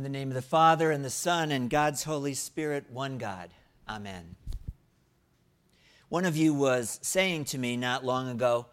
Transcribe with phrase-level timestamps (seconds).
[0.00, 3.50] In the name of the Father, and the Son, and God's Holy Spirit, one God.
[3.86, 4.34] Amen.
[6.08, 8.64] One of you was saying to me not long ago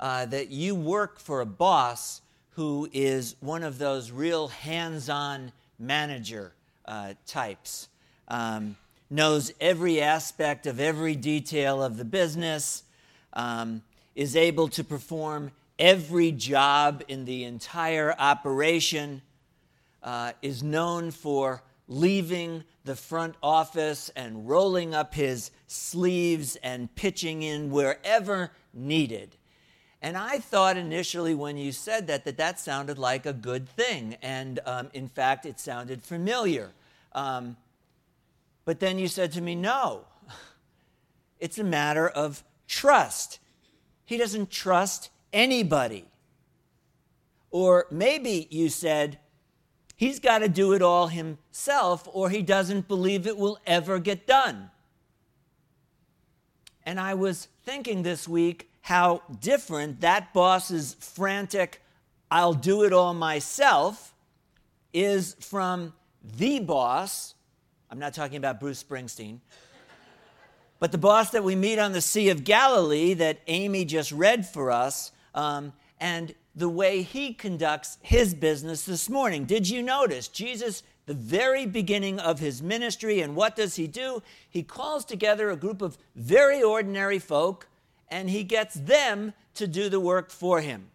[0.00, 2.20] uh, that you work for a boss
[2.56, 6.52] who is one of those real hands on manager
[6.84, 7.86] uh, types,
[8.26, 8.74] um,
[9.08, 12.82] knows every aspect of every detail of the business,
[13.34, 13.82] um,
[14.16, 19.22] is able to perform every job in the entire operation
[20.02, 27.42] uh, is known for leaving the front office and rolling up his sleeves and pitching
[27.42, 29.36] in wherever needed.
[30.00, 34.16] And I thought initially when you said that, that that sounded like a good thing.
[34.20, 36.72] And um, in fact, it sounded familiar.
[37.12, 37.56] Um,
[38.64, 40.04] but then you said to me, no,
[41.40, 43.38] it's a matter of trust.
[44.04, 46.06] He doesn't trust anybody.
[47.52, 49.18] Or maybe you said,
[50.02, 54.26] He's got to do it all himself, or he doesn't believe it will ever get
[54.26, 54.68] done.
[56.84, 61.80] And I was thinking this week how different that boss's frantic,
[62.32, 64.12] I'll do it all myself,
[64.92, 65.92] is from
[66.36, 67.36] the boss.
[67.88, 69.38] I'm not talking about Bruce Springsteen.
[70.80, 74.48] But the boss that we meet on the Sea of Galilee that Amy just read
[74.48, 79.44] for us, um, and the way he conducts his business this morning.
[79.44, 84.22] Did you notice Jesus, the very beginning of his ministry, and what does he do?
[84.48, 87.68] He calls together a group of very ordinary folk
[88.08, 90.88] and he gets them to do the work for him.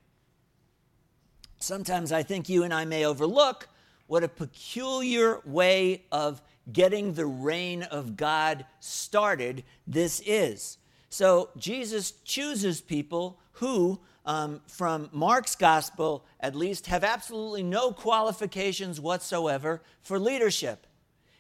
[1.60, 3.68] Sometimes I think you and I may overlook
[4.06, 10.78] what a peculiar way of getting the reign of God started this is.
[11.10, 19.00] So Jesus chooses people who um, from Mark's gospel, at least, have absolutely no qualifications
[19.00, 20.86] whatsoever for leadership.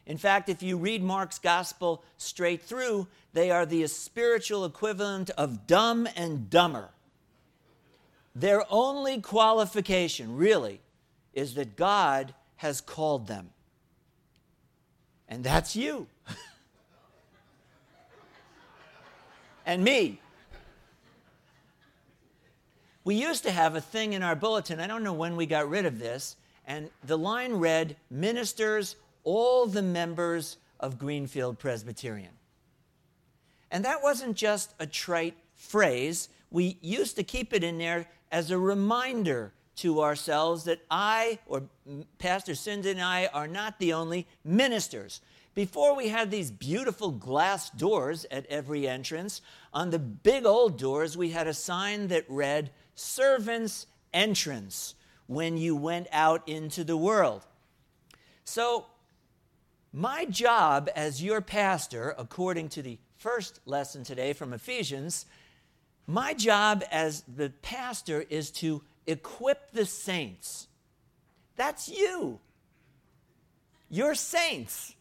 [0.05, 5.67] In fact, if you read Mark's gospel straight through, they are the spiritual equivalent of
[5.67, 6.91] dumb and dumber.
[8.33, 10.79] Their only qualification, really,
[11.33, 13.49] is that God has called them.
[15.27, 16.07] And that's you.
[19.65, 20.21] and me.
[23.07, 25.69] We used to have a thing in our bulletin, I don't know when we got
[25.69, 26.35] rid of this,
[26.65, 32.33] and the line read Ministers, all the members of Greenfield Presbyterian.
[33.71, 38.51] And that wasn't just a trite phrase, we used to keep it in there as
[38.51, 41.63] a reminder to ourselves that I, or
[42.19, 45.21] Pastor Cindy and I, are not the only ministers.
[45.55, 49.41] Before we had these beautiful glass doors at every entrance,
[49.73, 54.95] on the big old doors we had a sign that read, servant's entrance
[55.27, 57.45] when you went out into the world.
[58.43, 58.87] So,
[59.93, 65.25] my job as your pastor, according to the first lesson today from Ephesians,
[66.07, 70.67] my job as the pastor is to equip the saints.
[71.55, 72.39] That's you.
[73.89, 74.95] You're saints.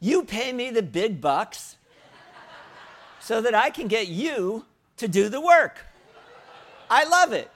[0.00, 1.76] You pay me the big bucks
[3.20, 4.64] so that I can get you
[4.96, 5.86] to do the work.
[6.90, 7.48] I love it.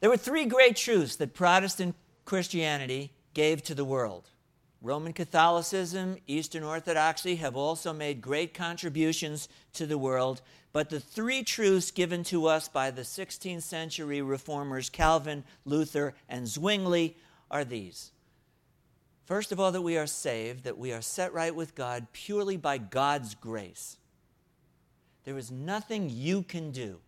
[0.00, 4.28] There were three great truths that Protestant Christianity gave to the world.
[4.82, 10.40] Roman Catholicism, Eastern Orthodoxy have also made great contributions to the world,
[10.72, 16.48] but the three truths given to us by the 16th century reformers Calvin, Luther, and
[16.48, 17.14] Zwingli
[17.50, 18.10] are these.
[19.26, 22.56] First of all, that we are saved, that we are set right with God purely
[22.56, 23.98] by God's grace.
[25.24, 26.98] There is nothing you can do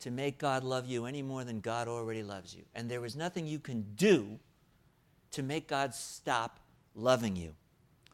[0.00, 2.62] to make God love you any more than God already loves you.
[2.74, 4.38] And there is nothing you can do
[5.32, 6.58] to make God stop
[6.94, 7.54] loving you.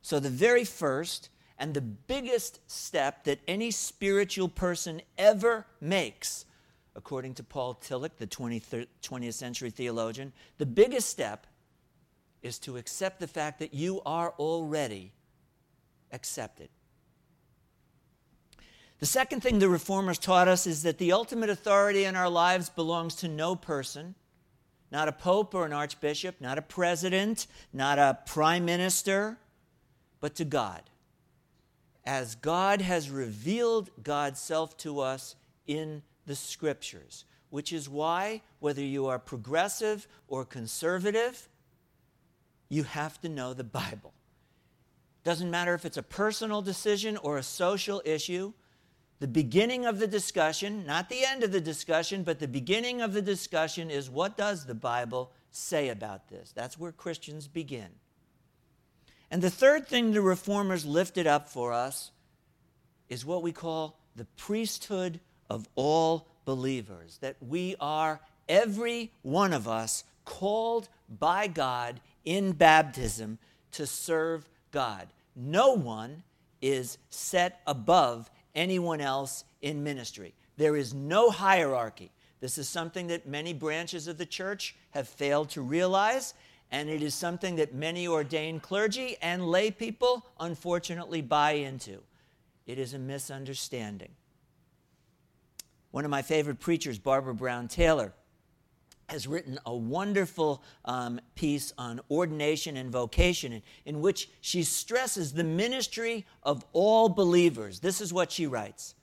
[0.02, 6.44] So, the very first and the biggest step that any spiritual person ever makes,
[6.94, 11.46] according to Paul Tillich, the 20th century theologian, the biggest step
[12.42, 15.12] is to accept the fact that you are already
[16.12, 16.68] accepted.
[18.98, 22.70] The second thing the reformers taught us is that the ultimate authority in our lives
[22.70, 24.14] belongs to no person,
[24.90, 29.36] not a pope or an archbishop, not a president, not a prime minister,
[30.20, 30.82] but to God.
[32.04, 35.34] As God has revealed God's self to us
[35.66, 41.48] in the scriptures, which is why, whether you are progressive or conservative,
[42.68, 44.14] you have to know the Bible.
[45.22, 48.52] Doesn't matter if it's a personal decision or a social issue
[49.18, 53.12] the beginning of the discussion, not the end of the discussion, but the beginning of
[53.12, 56.52] the discussion is what does the Bible say about this?
[56.52, 57.88] That's where Christians begin.
[59.30, 62.10] And the third thing the reformers lifted up for us
[63.08, 69.66] is what we call the priesthood of all believers, that we are, every one of
[69.66, 73.38] us, called by God in baptism
[73.72, 75.08] to serve God.
[75.34, 76.22] No one
[76.60, 80.34] is set above anyone else in ministry.
[80.56, 82.10] There is no hierarchy.
[82.40, 86.34] This is something that many branches of the church have failed to realize,
[86.70, 92.02] and it is something that many ordained clergy and lay people unfortunately buy into.
[92.66, 94.10] It is a misunderstanding.
[95.92, 98.12] One of my favorite preachers, Barbara Brown Taylor,
[99.08, 105.32] has written a wonderful um, piece on ordination and vocation in, in which she stresses
[105.32, 107.80] the ministry of all believers.
[107.80, 108.94] This is what she writes.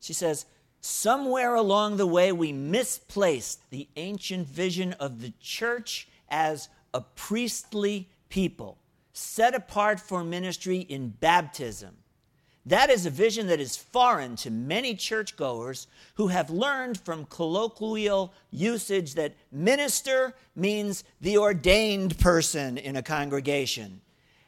[0.00, 0.46] She says,
[0.80, 8.08] Somewhere along the way, we misplaced the ancient vision of the church as a priestly
[8.28, 8.78] people,
[9.12, 11.96] set apart for ministry in baptism
[12.68, 18.32] that is a vision that is foreign to many churchgoers who have learned from colloquial
[18.50, 24.00] usage that minister means the ordained person in a congregation,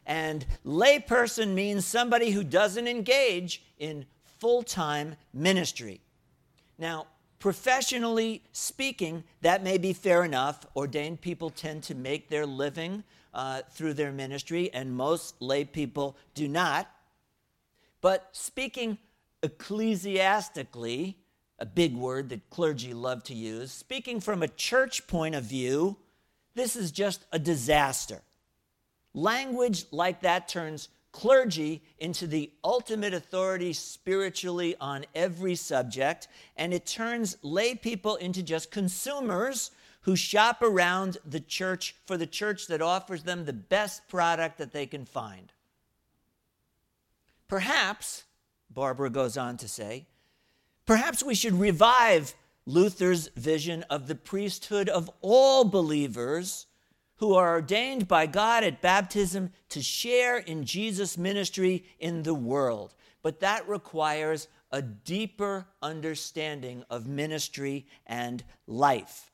[0.07, 4.05] and layperson means somebody who doesn't engage in
[4.39, 6.01] full time ministry.
[6.79, 7.07] Now,
[7.39, 10.67] professionally speaking, that may be fair enough.
[10.77, 13.03] Ordained people tend to make their living
[13.33, 16.91] uh, through their ministry, and most lay people do not.
[18.01, 18.99] But speaking
[19.43, 21.19] ecclesiastically,
[21.59, 25.97] a big word that clergy love to use, speaking from a church point of view,
[26.55, 28.23] this is just a disaster.
[29.13, 36.87] Language like that turns clergy into the ultimate authority spiritually on every subject, and it
[36.87, 39.71] turns lay people into just consumers
[40.03, 44.73] who shop around the church for the church that offers them the best product that
[44.73, 45.53] they can find.
[47.51, 48.23] Perhaps,
[48.71, 50.07] Barbara goes on to say,
[50.87, 52.33] perhaps we should revive
[52.65, 56.67] Luther's vision of the priesthood of all believers
[57.17, 62.95] who are ordained by God at baptism to share in Jesus' ministry in the world.
[63.21, 69.33] But that requires a deeper understanding of ministry and life.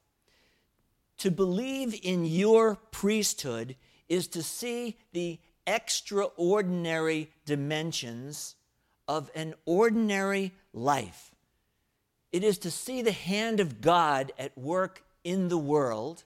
[1.18, 3.76] To believe in your priesthood
[4.08, 8.54] is to see the extraordinary dimensions
[9.08, 11.30] of an ordinary life.
[12.32, 16.24] It is to see the hand of God at work in the world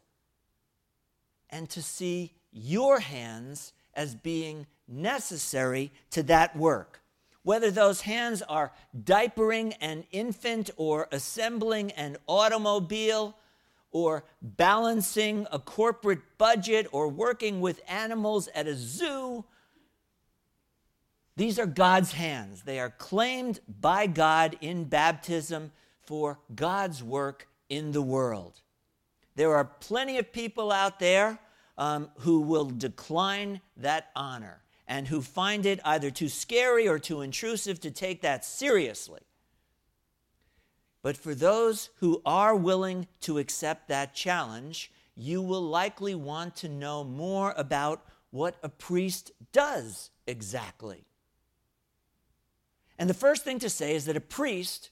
[1.48, 7.00] and to see your hands as being necessary to that work.
[7.42, 13.36] Whether those hands are diapering an infant or assembling an automobile
[13.92, 19.44] or balancing a corporate budget or working with animals at a zoo.
[21.36, 22.62] These are God's hands.
[22.62, 25.72] They are claimed by God in baptism
[26.02, 28.60] for God's work in the world.
[29.36, 31.38] There are plenty of people out there
[31.78, 37.22] um, who will decline that honor and who find it either too scary or too
[37.22, 39.20] intrusive to take that seriously.
[41.02, 46.68] But for those who are willing to accept that challenge, you will likely want to
[46.68, 51.04] know more about what a priest does exactly.
[52.98, 54.90] And the first thing to say is that a priest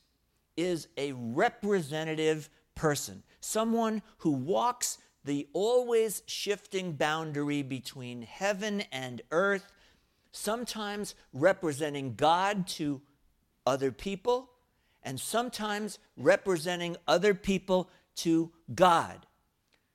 [0.57, 9.71] is a representative person, someone who walks the always shifting boundary between heaven and earth,
[10.33, 13.03] sometimes representing God to
[13.67, 14.51] other people,
[15.09, 19.25] and sometimes representing other people to God.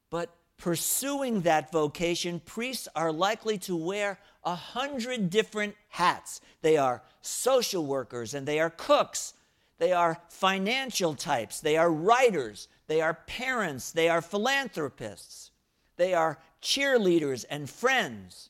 [0.09, 6.41] But pursuing that vocation, priests are likely to wear a hundred different hats.
[6.63, 9.35] They are social workers and they are cooks.
[9.77, 11.59] They are financial types.
[11.59, 12.67] They are writers.
[12.87, 13.91] They are parents.
[13.91, 15.51] They are philanthropists.
[15.95, 18.49] They are cheerleaders and friends.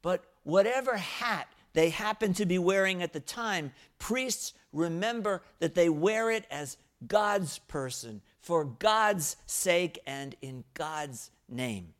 [0.00, 5.88] But whatever hat they happen to be wearing at the time, priests remember that they
[5.88, 11.94] wear it as God's person, for God's sake, and in God's name.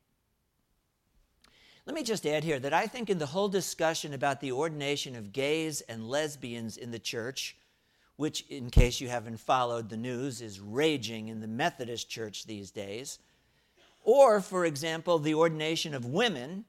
[1.87, 5.17] Let me just add here that I think in the whole discussion about the ordination
[5.17, 7.57] of gays and lesbians in the church,
[8.17, 12.71] which, in case you haven't followed the news, is raging in the Methodist church these
[12.71, 13.19] days,
[14.03, 16.65] or, for example, the ordination of women,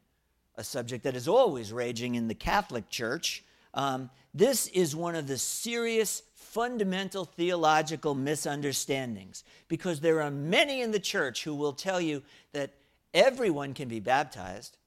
[0.56, 3.44] a subject that is always raging in the Catholic Church,
[3.74, 10.92] Um, this is one of the serious fundamental theological misunderstandings because there are many in
[10.92, 12.74] the church who will tell you that
[13.14, 14.78] everyone can be baptized,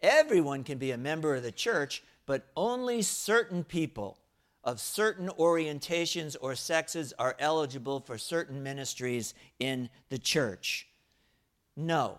[0.00, 4.16] everyone can be a member of the church, but only certain people
[4.64, 10.88] of certain orientations or sexes are eligible for certain ministries in the church.
[11.76, 12.18] No.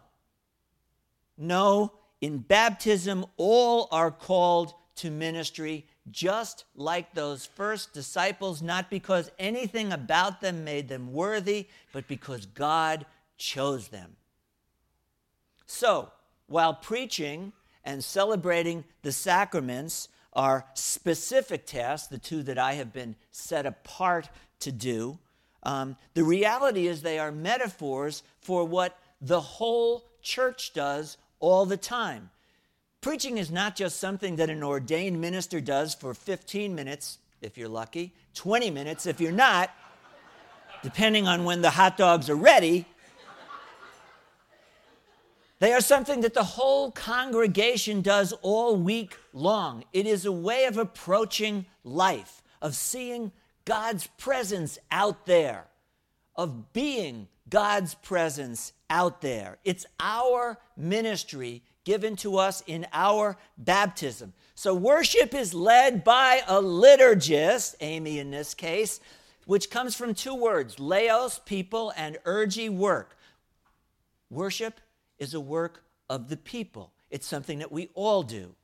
[1.38, 9.32] No, in baptism, all are called to ministry, just like those first disciples, not because
[9.38, 13.06] anything about them made them worthy, but because God
[13.38, 14.16] chose them.
[15.68, 16.12] So,
[16.48, 23.16] while preaching and celebrating the sacraments are specific tasks, the two that I have been
[23.32, 24.30] set apart
[24.62, 25.20] to do,
[25.64, 31.78] um, the reality is they are metaphors for what the whole church does all the
[31.78, 32.30] time.
[33.02, 37.70] Preaching is not just something that an ordained minister does for 15 minutes, if you're
[37.70, 39.72] lucky, 20 minutes if you're not,
[40.84, 42.86] depending on when the hot dogs are ready.
[45.60, 49.84] They are something that the whole congregation does all week long.
[49.92, 53.32] It is a way of approaching life, of seeing
[53.66, 55.66] God's presence out there,
[56.36, 59.58] of being God's presence out there.
[59.64, 64.34] It's our ministry given to us in our baptism.
[64.56, 69.00] So worship is led by a liturgist, Amy in this case,
[69.46, 73.18] which comes from two words laos, people, and ergi, work.
[74.30, 74.82] Worship
[75.18, 78.56] is a work of the people, it's something that we all do.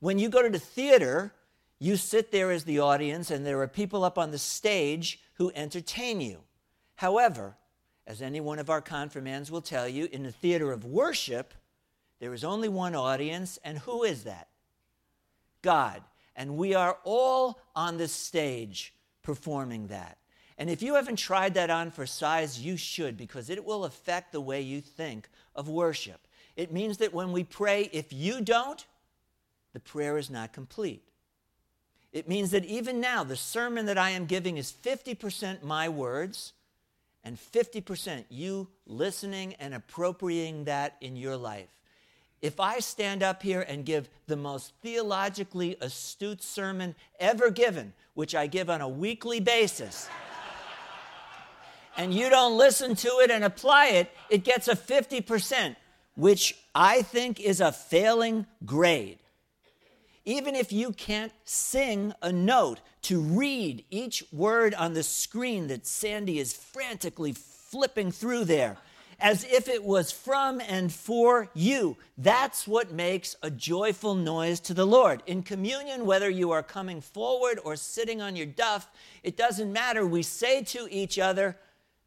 [0.00, 1.32] When you go to the theater,
[1.78, 5.52] you sit there as the audience, and there are people up on the stage who
[5.54, 6.40] entertain you.
[6.96, 7.56] However,
[8.06, 11.52] as any one of our confirmands will tell you, in the theater of worship,
[12.20, 14.48] there is only one audience, and who is that?
[15.62, 16.02] God.
[16.34, 20.18] And we are all on the stage performing that.
[20.58, 24.32] And if you haven't tried that on for size, you should, because it will affect
[24.32, 26.26] the way you think of worship.
[26.56, 28.86] It means that when we pray, if you don't,
[29.72, 31.02] the prayer is not complete.
[32.12, 36.54] It means that even now, the sermon that I am giving is 50% my words
[37.26, 41.66] and 50% you listening and appropriating that in your life.
[42.40, 48.36] If I stand up here and give the most theologically astute sermon ever given, which
[48.36, 50.08] I give on a weekly basis,
[51.96, 55.74] and you don't listen to it and apply it, it gets a 50%,
[56.14, 59.18] which I think is a failing grade.
[60.26, 65.86] Even if you can't sing a note, to read each word on the screen that
[65.86, 68.76] Sandy is frantically flipping through there
[69.20, 71.96] as if it was from and for you.
[72.18, 75.22] That's what makes a joyful noise to the Lord.
[75.26, 78.90] In communion, whether you are coming forward or sitting on your duff,
[79.22, 80.06] it doesn't matter.
[80.06, 81.56] We say to each other,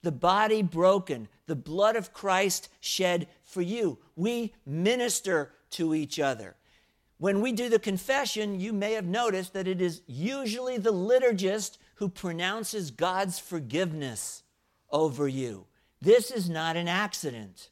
[0.02, 3.98] the body broken, the blood of Christ shed for you.
[4.16, 6.56] We minister to each other.
[7.20, 11.78] When we do the confession, you may have noticed that it is usually the liturgist
[11.96, 14.42] who pronounces God's forgiveness
[14.90, 15.66] over you.
[16.02, 17.72] This is not an accident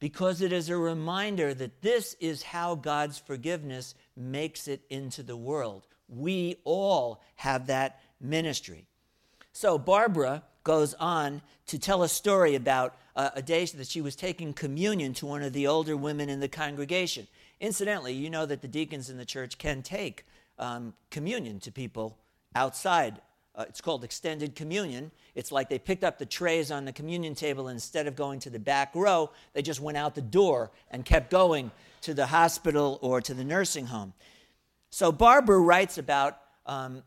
[0.00, 5.36] because it is a reminder that this is how God's forgiveness makes it into the
[5.36, 5.86] world.
[6.06, 8.86] We all have that ministry.
[9.52, 14.14] So, Barbara goes on to tell a story about uh, a day that she was
[14.14, 17.26] taking communion to one of the older women in the congregation.
[17.60, 20.24] Incidentally, you know that the deacons in the church can take
[20.58, 22.16] um, communion to people
[22.54, 23.20] outside.
[23.54, 25.10] Uh, it's called extended communion.
[25.34, 28.50] It's like they picked up the trays on the communion table instead of going to
[28.50, 31.72] the back row, they just went out the door and kept going
[32.02, 34.12] to the hospital or to the nursing home.
[34.90, 37.02] So Barbara writes about um,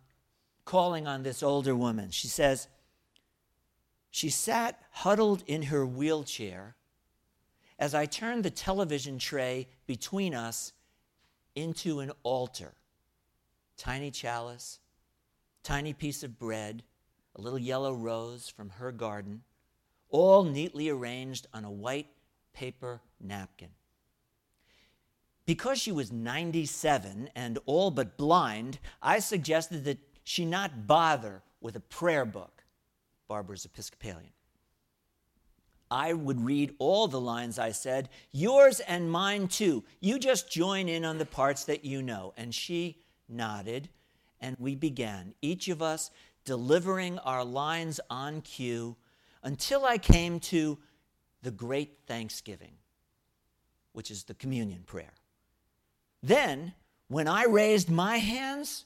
[0.65, 2.12] calling on this older woman.
[2.12, 2.67] She says,
[4.10, 6.75] she sat huddled in her wheelchair
[7.79, 10.71] as I turned the television tray between us
[11.53, 12.71] into an altar.
[13.75, 14.79] Tiny chalice,
[15.63, 16.81] tiny piece of bread,
[17.36, 19.41] a little yellow rose from her garden,
[20.07, 22.07] all neatly arranged on a white
[22.53, 23.67] paper napkin.
[25.45, 31.75] Because she was 97 and all but blind, I suggested that she not bother with
[31.75, 32.63] a prayer book.
[33.27, 34.31] Barbara's Episcopalian.
[35.91, 39.83] I would read all the lines I said, yours and mine too.
[40.00, 42.33] You just join in on the parts that you know.
[42.38, 43.89] And she nodded,
[44.39, 46.10] and we began, each of us
[46.45, 48.95] delivering our lines on cue
[49.43, 50.79] until I came to
[51.43, 52.74] the great thanksgiving,
[53.91, 55.13] which is the communion prayer.
[56.24, 56.74] Then,
[57.10, 58.86] when I raised my hands,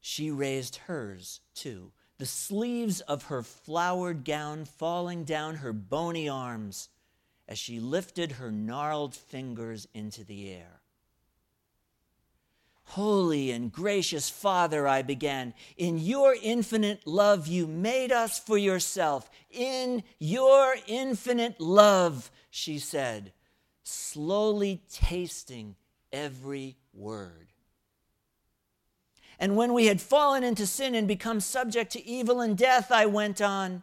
[0.00, 6.90] she raised hers too, the sleeves of her flowered gown falling down her bony arms
[7.48, 10.80] as she lifted her gnarled fingers into the air.
[12.84, 19.30] Holy and gracious Father, I began, in your infinite love you made us for yourself.
[19.50, 23.32] In your infinite love, she said,
[23.82, 25.74] slowly tasting
[26.12, 27.49] every word.
[29.40, 33.06] And when we had fallen into sin and become subject to evil and death, I
[33.06, 33.82] went on,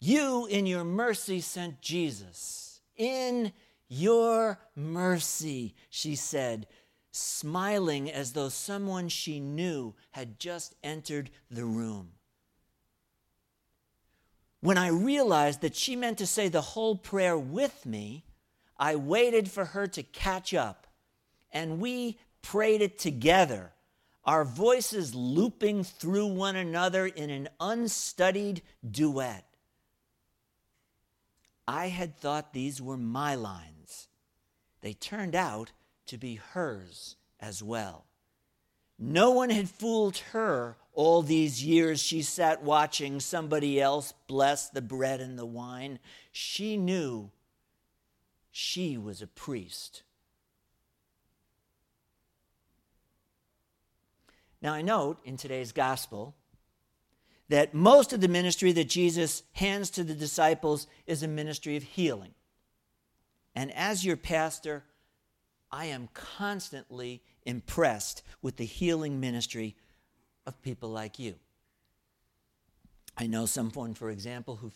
[0.00, 2.80] you in your mercy sent Jesus.
[2.96, 3.52] In
[3.88, 6.66] your mercy, she said,
[7.12, 12.12] smiling as though someone she knew had just entered the room.
[14.60, 18.24] When I realized that she meant to say the whole prayer with me,
[18.78, 20.86] I waited for her to catch up,
[21.52, 23.72] and we prayed it together
[24.28, 29.46] our voices looping through one another in an unstudied duet.
[31.66, 34.08] I had thought these were my lines.
[34.82, 35.72] They turned out
[36.08, 38.04] to be hers as well.
[38.98, 44.82] No one had fooled her all these years she sat watching somebody else bless the
[44.82, 46.00] bread and the wine.
[46.32, 47.30] She knew
[48.50, 50.02] she was a priest.
[54.60, 56.34] Now, I note in today's gospel
[57.48, 61.82] that most of the ministry that Jesus hands to the disciples is a ministry of
[61.82, 62.34] healing.
[63.54, 64.84] And as your pastor,
[65.70, 69.76] I am constantly impressed with the healing ministry
[70.46, 71.36] of people like you.
[73.16, 74.72] I know someone, for example, who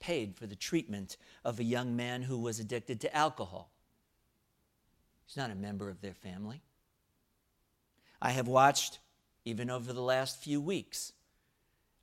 [0.00, 3.70] paid for the treatment of a young man who was addicted to alcohol.
[5.26, 6.62] He's not a member of their family.
[8.20, 8.98] I have watched
[9.46, 11.12] even over the last few weeks.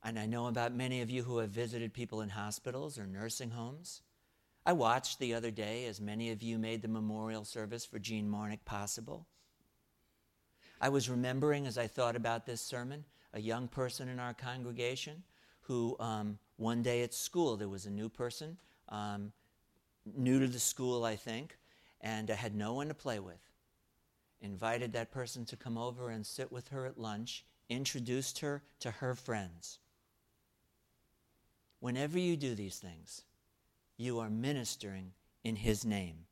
[0.02, 3.50] And I know about many of you who have visited people in hospitals or nursing
[3.50, 4.00] homes.
[4.66, 8.28] I watched the other day as many of you made the memorial service for Jean
[8.28, 9.26] Marnick possible.
[10.80, 15.22] I was remembering as I thought about this sermon a young person in our congregation
[15.60, 18.56] who um, one day at school there was a new person,
[18.88, 19.32] um,
[20.16, 21.58] new to the school, I think,
[22.00, 23.40] and I had no one to play with
[24.44, 28.90] invited that person to come over and sit with her at lunch, introduced her to
[28.90, 29.78] her friends.
[31.80, 33.24] Whenever you do these things,
[33.96, 36.26] you are ministering in His name.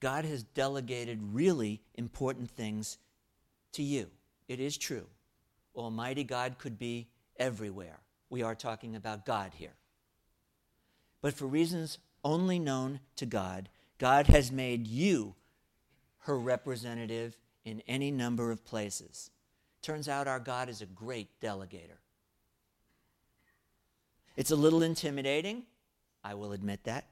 [0.00, 2.98] God has delegated really important things
[3.72, 4.08] to you.
[4.48, 5.06] It is true.
[5.74, 8.00] Almighty God could be everywhere.
[8.30, 9.74] We are talking about God here.
[11.20, 15.34] But for reasons only known to God, God has made you
[16.20, 19.30] her representative in any number of places.
[19.82, 21.98] Turns out our God is a great delegator.
[24.36, 25.64] It's a little intimidating,
[26.22, 27.08] I will admit that.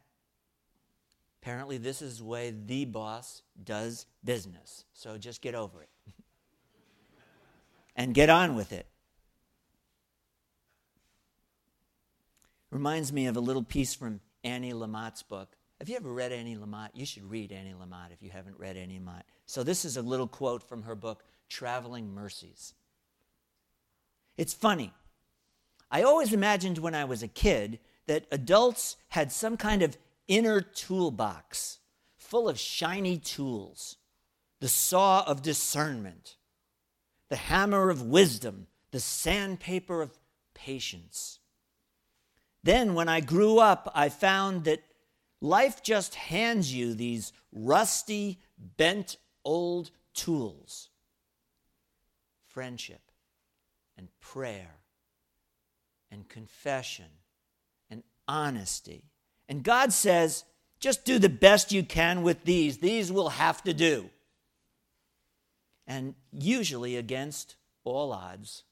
[1.43, 4.85] Apparently, this is the way the boss does business.
[4.93, 5.89] So just get over it
[7.95, 8.87] and get on with it.
[12.71, 16.57] Reminds me of a little piece from Annie Lamott's book have you ever read Annie
[16.57, 16.91] Lamott?
[16.95, 19.23] You should read Annie Lamott if you haven't read Annie Lamott.
[19.47, 22.75] So, this is a little quote from her book, Traveling Mercies.
[24.37, 24.93] It's funny.
[25.91, 29.97] I always imagined when I was a kid that adults had some kind of
[30.29, 31.79] inner toolbox
[32.17, 33.97] full of shiny tools
[34.59, 36.37] the saw of discernment,
[37.29, 40.19] the hammer of wisdom, the sandpaper of
[40.55, 41.41] patience.
[42.63, 44.81] Then, when I grew up, I found that
[45.41, 48.41] Life just hands you these rusty,
[48.77, 50.89] bent old tools
[52.47, 53.03] friendship
[53.99, 54.77] and prayer
[56.11, 57.05] and confession
[57.91, 59.05] and honesty.
[59.47, 60.45] And God says,
[60.81, 62.79] just do the best you can with these.
[62.79, 64.09] These will have to do.
[65.87, 68.65] And usually, against all odds,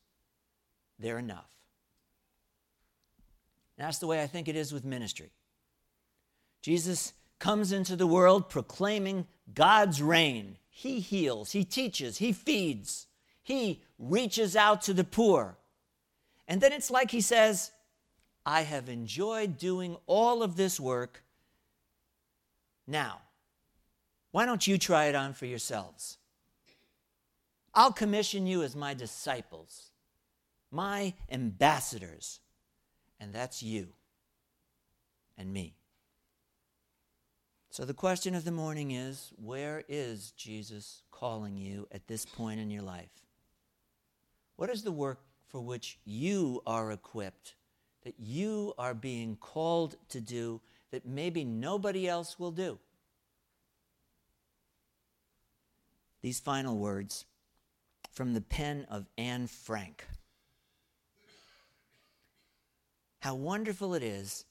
[0.98, 1.50] they're enough.
[3.76, 5.30] that's the way I think it is with ministry.
[6.64, 10.56] Jesus comes into the world proclaiming God's reign.
[10.70, 13.06] He heals, He teaches, He feeds,
[13.42, 15.58] He reaches out to the poor.
[16.48, 17.70] And then it's like He says,
[18.46, 21.22] I have enjoyed doing all of this work.
[22.86, 23.20] Now,
[24.30, 26.16] why don't you try it on for yourselves?
[27.74, 29.90] I'll commission you as my disciples,
[30.70, 32.40] my ambassadors,
[33.20, 33.88] and that's you
[35.36, 35.74] and me.
[37.74, 42.60] So, the question of the morning is where is Jesus calling you at this point
[42.60, 43.10] in your life?
[44.54, 47.56] What is the work for which you are equipped,
[48.04, 50.60] that you are being called to do,
[50.92, 52.78] that maybe nobody else will do?
[56.22, 57.24] These final words
[58.12, 60.06] from the pen of Anne Frank.
[63.18, 64.44] How wonderful it is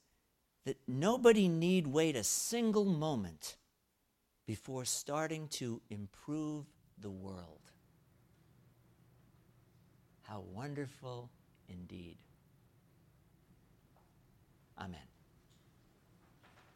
[0.66, 3.58] that nobody need wait a single moment
[4.46, 6.66] before starting to improve
[7.00, 7.60] the world.
[10.24, 11.30] How wonderful
[11.68, 12.18] indeed.
[14.78, 15.13] Amen.